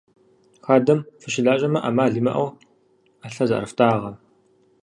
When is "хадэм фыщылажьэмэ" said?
0.65-1.79